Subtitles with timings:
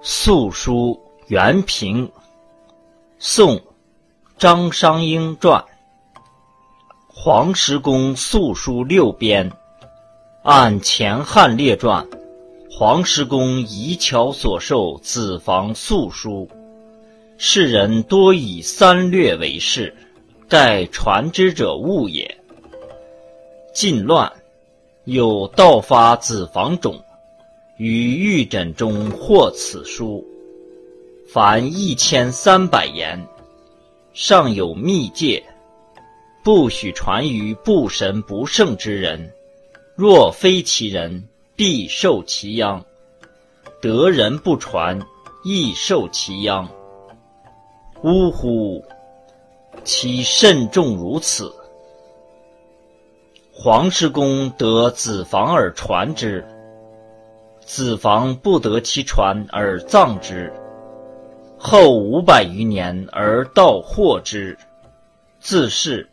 [0.00, 2.08] 素书原平，
[3.18, 3.60] 宋，
[4.38, 5.64] 张商英传。
[7.08, 9.50] 黄石公素书六编，
[10.44, 12.06] 按前汉列传，
[12.70, 16.48] 黄石公遗巧所授子房素书，
[17.36, 19.96] 世人多以三略为事，
[20.48, 22.38] 盖传之者误也。
[23.74, 24.32] 晋乱，
[25.04, 27.02] 有盗发子房冢。
[27.78, 30.26] 于玉枕中获此书，
[31.28, 33.24] 凡一千三百言，
[34.12, 35.40] 上有密戒，
[36.42, 39.32] 不许传于不神不圣之人。
[39.94, 41.22] 若非其人，
[41.54, 42.84] 必受其殃。
[43.80, 45.00] 得人不传，
[45.44, 46.68] 亦受其殃。
[48.02, 48.84] 呜呼！
[49.84, 51.52] 其慎重如此。
[53.52, 56.44] 黄石公得子房而传之。
[57.68, 60.50] 子房不得其传而葬之，
[61.58, 64.56] 后五百余年而道获之，
[65.38, 66.08] 自是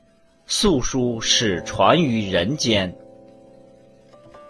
[0.45, 2.93] 素书始传于人间。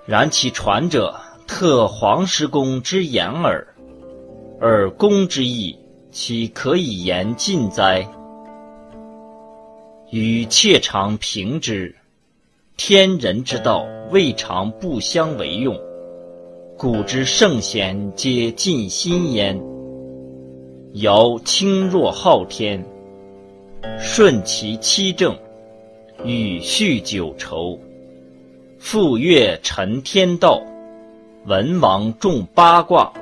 [0.08, 1.16] 然其传者，
[1.46, 3.68] 特黄石公之言耳，
[4.60, 5.78] 而公之意，
[6.10, 8.10] 岂可以言尽哉？
[10.10, 11.96] 与妾常评之，
[12.78, 15.80] 天人之道，未尝不相为用。
[16.78, 19.58] 古之圣贤皆尽心焉。
[20.96, 22.86] 尧轻若昊天，
[23.98, 25.38] 顺其七政，
[26.26, 27.80] 禹续九畴，
[28.78, 30.62] 傅说陈天道，
[31.46, 33.14] 文王重八卦，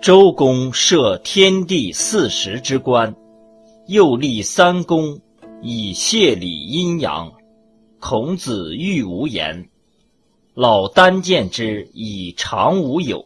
[0.00, 3.14] 周公设天地四时之官，
[3.86, 5.20] 又立三公
[5.62, 7.32] 以谢理阴阳。
[8.00, 9.68] 孔子欲无言。
[10.56, 13.22] 老聃见之以常无有，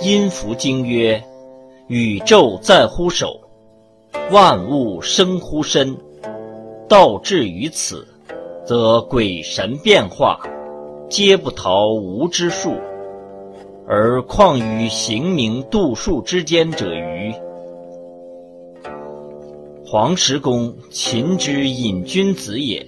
[0.00, 1.22] 阴符经曰：
[1.88, 3.38] 宇宙在乎手，
[4.30, 5.94] 万物生乎身。
[6.88, 8.08] 道至于此，
[8.64, 10.40] 则鬼神变化，
[11.10, 12.76] 皆不逃无之数，
[13.86, 17.34] 而况于行名度数之间者余？
[19.84, 22.86] 黄石公，秦之隐君子也，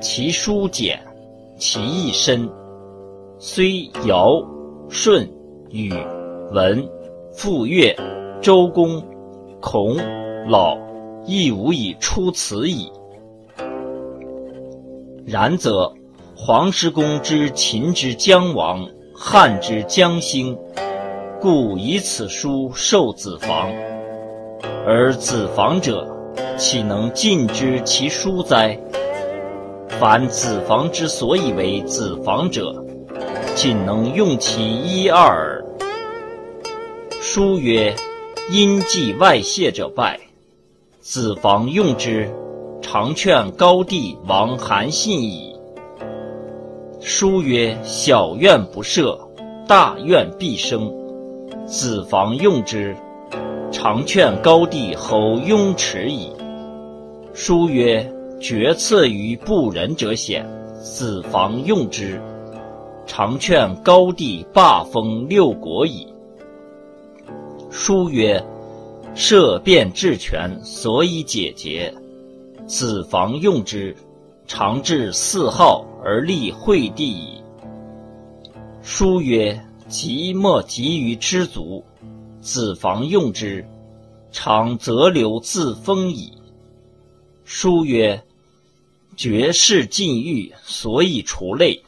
[0.00, 0.98] 其书简，
[1.58, 2.48] 其义深。
[3.40, 4.42] 虽尧、
[4.90, 5.30] 舜、
[5.70, 5.92] 禹、
[6.50, 6.84] 文、
[7.32, 7.94] 傅乐、
[8.40, 9.00] 周公、
[9.60, 9.96] 孔、
[10.48, 10.76] 老，
[11.24, 12.90] 亦无以出此矣。
[15.24, 15.92] 然则
[16.34, 18.84] 黄石公之秦之将亡，
[19.14, 20.58] 汉之将兴，
[21.40, 23.70] 故以此书授子房。
[24.84, 26.04] 而子房者，
[26.56, 28.76] 岂能尽知其书哉？
[29.90, 32.84] 凡子房之所以为子房者，
[33.60, 35.60] 仅能用其一二。
[37.20, 37.92] 书曰
[38.52, 40.16] ：“因继外泄者败。”
[41.02, 42.30] 子房用之，
[42.80, 45.56] 常劝高帝王韩信矣。
[47.00, 49.18] 书曰：“小怨不赦，
[49.66, 50.88] 大怨必生。”
[51.66, 52.96] 子房用之，
[53.72, 56.30] 常劝高帝侯雍齿矣。
[57.34, 58.08] 书曰
[58.38, 60.48] ：“决策于不仁者险。”
[60.80, 62.22] 子房用之。
[63.08, 66.06] 常劝高帝罢封六国矣。
[67.70, 68.40] 书曰
[69.16, 71.92] ：“设变治权，所以解节。”
[72.68, 73.96] 子房用之，
[74.46, 77.42] 常至四号而立惠帝矣。
[78.82, 79.58] 书曰
[79.88, 81.82] ：“急莫急于知足。”
[82.42, 83.66] 子房用之，
[84.30, 86.30] 常则流自封矣。
[87.44, 88.22] 书曰
[89.16, 91.82] ：“绝世禁欲，所以除类。”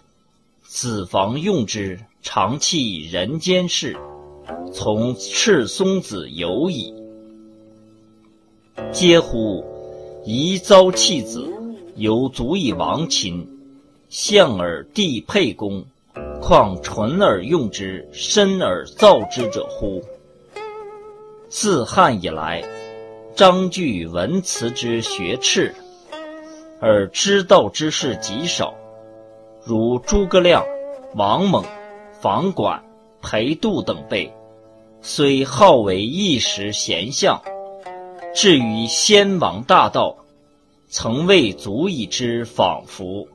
[0.72, 3.96] 子房用之，常弃人间事，
[4.72, 6.94] 从赤松子游矣。
[8.92, 9.64] 嗟乎！
[10.24, 11.52] 宜遭弃子，
[11.96, 13.44] 犹足以亡秦。
[14.08, 15.84] 相而地沛公，
[16.40, 20.00] 况纯而用之，深而造之者乎？
[21.48, 22.62] 自汉以来，
[23.34, 25.74] 章句文辞之学赤，
[26.78, 28.72] 而知道之士极少。
[29.64, 30.64] 如诸葛亮、
[31.14, 31.64] 王猛、
[32.20, 32.82] 房管、
[33.20, 34.32] 裴度等辈，
[35.02, 37.40] 虽好为一时贤相，
[38.34, 40.16] 至于先王大道，
[40.88, 43.28] 曾未足以知仿佛。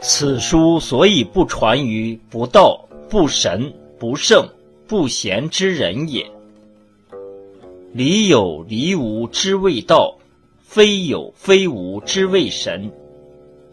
[0.00, 4.46] 此书所以不传于不道、不神、不圣、
[4.86, 6.30] 不贤之人也。
[7.92, 10.16] 理有理无之谓道，
[10.60, 12.90] 非有非无之谓神。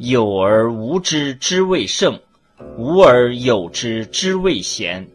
[0.04, 2.20] 有而无之之谓圣，
[2.76, 5.08] 无而有之之谓贤。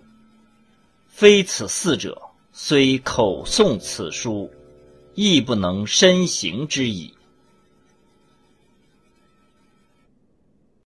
[1.08, 2.22] 非此四者，
[2.52, 4.48] 虽口诵此书，
[5.16, 7.15] 亦不能身行之矣。